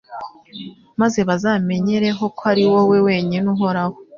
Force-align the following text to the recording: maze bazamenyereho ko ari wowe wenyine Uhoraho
maze 1.01 1.19
bazamenyereho 1.29 2.23
ko 2.37 2.43
ari 2.51 2.63
wowe 2.71 2.97
wenyine 3.07 3.45
Uhoraho 3.55 3.97